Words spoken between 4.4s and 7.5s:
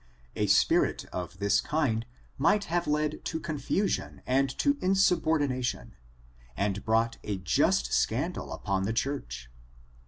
to insubordination, and brought a